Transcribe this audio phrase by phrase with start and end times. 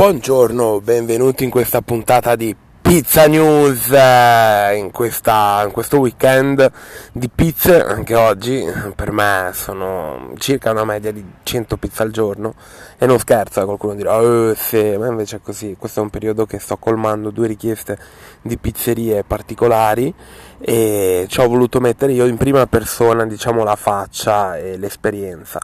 [0.00, 6.72] Buongiorno, benvenuti in questa puntata di Pizza News, eh, in, questa, in, questo weekend
[7.12, 8.64] di pizze, anche oggi
[8.96, 12.54] per me sono circa una media di 100 pizze al giorno.
[12.96, 16.08] E non scherzo, eh, qualcuno dirà, oh, sì, ma invece è così, questo è un
[16.08, 17.98] periodo che sto colmando due richieste
[18.40, 20.12] di pizzerie particolari
[20.58, 25.60] e ci ho voluto mettere io in prima persona diciamo la faccia e l'esperienza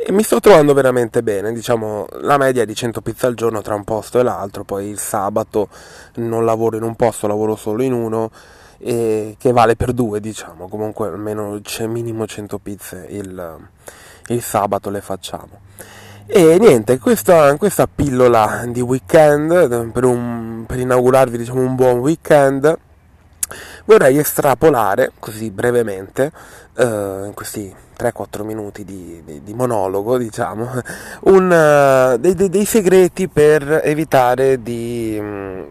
[0.00, 3.62] e mi sto trovando veramente bene, diciamo la media è di 100 pizze al giorno
[3.62, 5.68] tra un posto e l'altro, poi il sabato
[6.14, 8.30] non lavoro in un posto, lavoro solo in uno,
[8.78, 13.58] e che vale per due diciamo, comunque almeno c'è minimo 100 pizze il,
[14.28, 15.66] il sabato le facciamo.
[16.26, 22.78] E niente, questa, questa pillola di weekend per, un, per inaugurarvi diciamo, un buon weekend
[23.84, 26.32] vorrei estrapolare così brevemente
[26.76, 30.68] uh, in questi 3-4 minuti di, di, di, monologo diciamo
[31.24, 35.66] un, uh, dei, dei, segreti per evitare di um,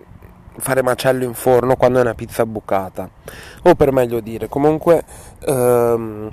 [0.58, 3.10] fare macello in forno quando è una pizza bucata.
[3.64, 5.04] O per meglio dire comunque
[5.46, 6.32] um,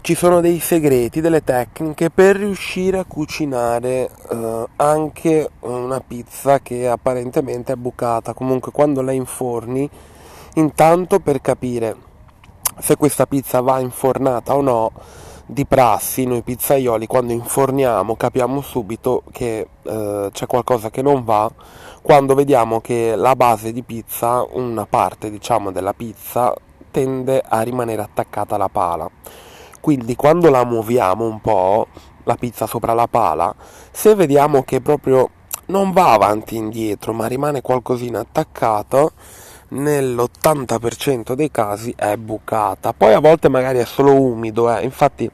[0.00, 6.86] ci sono dei segreti, delle tecniche per riuscire a cucinare uh, anche una pizza che
[6.86, 8.34] apparentemente è bucata.
[8.34, 9.88] Comunque quando la inforni
[10.54, 11.96] Intanto per capire
[12.78, 14.92] se questa pizza va infornata o no,
[15.46, 21.50] di prassi noi pizzaioli quando inforniamo capiamo subito che eh, c'è qualcosa che non va
[22.00, 26.54] quando vediamo che la base di pizza, una parte diciamo della pizza,
[26.90, 29.10] tende a rimanere attaccata alla pala.
[29.80, 31.86] Quindi quando la muoviamo un po',
[32.24, 33.54] la pizza sopra la pala,
[33.90, 35.30] se vediamo che proprio
[35.66, 39.12] non va avanti e indietro ma rimane qualcosina attaccato,
[39.74, 42.92] nell'80% dei casi è bucata.
[42.92, 44.82] Poi a volte magari è solo umido, eh.
[44.82, 45.30] infatti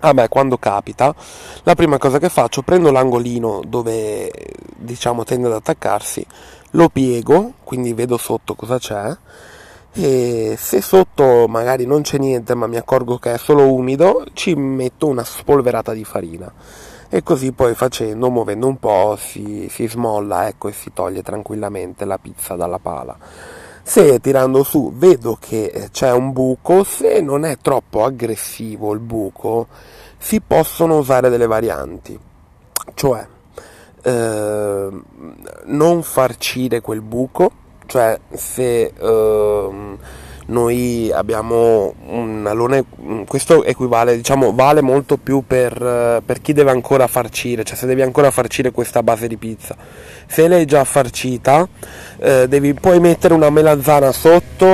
[0.00, 1.14] a quando capita,
[1.62, 4.30] la prima cosa che faccio, prendo l'angolino dove
[4.76, 6.24] diciamo tende ad attaccarsi,
[6.72, 9.16] lo piego, quindi vedo sotto cosa c'è
[9.98, 14.54] e se sotto magari non c'è niente ma mi accorgo che è solo umido, ci
[14.54, 16.52] metto una spolverata di farina
[17.08, 22.04] e così poi facendo, muovendo un po' si, si smolla ecco, e si toglie tranquillamente
[22.04, 23.16] la pizza dalla pala.
[23.88, 29.68] Se tirando su vedo che c'è un buco, se non è troppo aggressivo il buco,
[30.18, 32.18] si possono usare delle varianti,
[32.94, 33.24] cioè
[34.02, 34.88] eh,
[35.66, 37.52] non farcire quel buco,
[37.86, 39.96] cioè se eh,
[40.46, 42.84] noi abbiamo un alone,
[43.26, 48.02] questo equivale, diciamo, vale molto più per, per, chi deve ancora farcire, cioè se devi
[48.02, 49.74] ancora farcire questa base di pizza.
[50.26, 51.66] Se l'hai già farcita,
[52.18, 54.66] eh, devi, puoi mettere una melanzana sotto,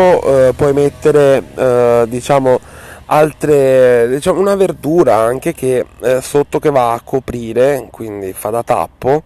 [0.49, 2.61] eh, puoi mettere, eh, diciamo,
[3.07, 8.63] altre, diciamo, una verdura anche che eh, sotto che va a coprire, quindi fa da
[8.63, 9.23] tappo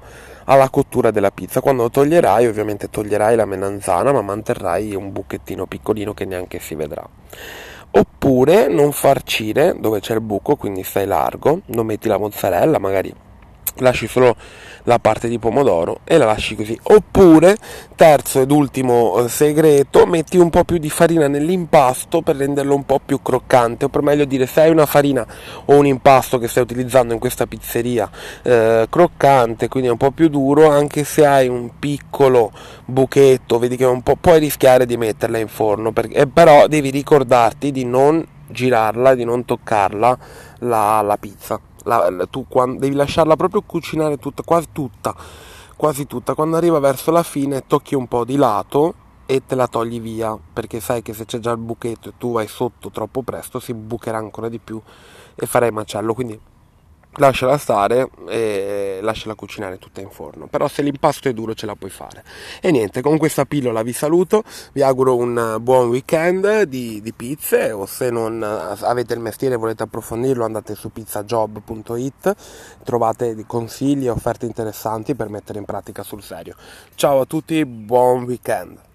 [0.47, 1.61] alla cottura della pizza.
[1.61, 6.75] Quando lo toglierai, ovviamente toglierai la melanzana, ma manterrai un buchettino piccolino che neanche si
[6.75, 7.07] vedrà.
[7.91, 13.15] Oppure non farcire dove c'è il buco, quindi stai largo, non metti la mozzarella, magari
[13.79, 14.37] lasci solo
[14.87, 16.79] la parte di pomodoro e la lasci così.
[16.83, 17.57] Oppure,
[17.95, 22.85] terzo ed ultimo eh, segreto, metti un po' più di farina nell'impasto per renderlo un
[22.85, 25.27] po' più croccante, o per meglio dire, se hai una farina
[25.67, 28.09] o un impasto che stai utilizzando in questa pizzeria
[28.43, 32.53] eh, croccante, quindi un po' più duro, anche se hai un piccolo
[32.85, 36.91] buchetto, vedi che un po' puoi rischiare di metterla in forno, perché, eh, però devi
[36.91, 40.19] ricordarti di non girarla, di non toccarla
[40.61, 45.15] la, la pizza la, la, tu quando, devi lasciarla proprio cucinare tutta, quasi tutta,
[45.77, 46.35] quasi tutta.
[46.35, 48.95] Quando arriva verso la fine tocchi un po' di lato
[49.27, 52.33] e te la togli via, perché sai che se c'è già il buchetto e tu
[52.33, 54.81] vai sotto troppo presto si bucherà ancora di più
[55.35, 56.15] e farai macello.
[56.15, 56.39] Quindi
[57.17, 60.47] lasciala stare e lasciala cucinare tutta in forno.
[60.47, 62.25] Però se l'impasto è duro ce la puoi fare.
[62.61, 67.73] E niente, con questa pillola vi saluto, vi auguro un buon weekend di, di pizze
[67.73, 72.35] o se non avete il mestiere e volete approfondirlo andate su pizzajob.it,
[72.85, 76.55] trovate consigli e offerte interessanti per mettere in pratica sul serio.
[76.95, 78.95] Ciao a tutti, buon weekend!